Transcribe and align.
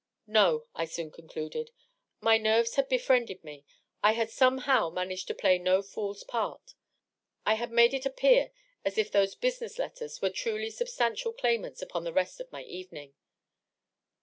No, 0.25 0.65
I 0.73 0.85
soon 0.85 1.11
concluded. 1.11 1.69
My 2.21 2.39
nerve 2.39 2.73
had 2.73 2.89
be 2.89 2.97
friended 2.97 3.43
me; 3.43 3.65
I 4.01 4.13
had 4.13 4.31
somehow 4.31 4.89
managed 4.89 5.27
to 5.27 5.35
play 5.35 5.59
no 5.59 5.83
fooFs 5.83 6.27
part 6.27 6.73
I 7.45 7.53
had 7.53 7.69
made 7.71 7.93
it 7.93 8.07
appear 8.07 8.51
as 8.83 8.97
if 8.97 9.11
those 9.11 9.35
"business 9.35 9.77
letters'' 9.77 10.19
were 10.19 10.31
truly 10.31 10.71
substantial 10.71 11.33
claimants 11.33 11.83
upon 11.83 12.03
the 12.03 12.13
rest 12.13 12.39
of 12.41 12.51
my 12.51 12.63
evening. 12.63 13.13